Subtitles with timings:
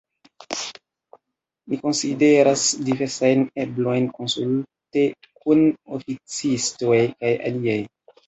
[1.73, 5.05] Ni konsideras diversajn eblojn konsulte
[5.43, 5.63] kun
[5.99, 7.79] oficistoj kaj aliaj.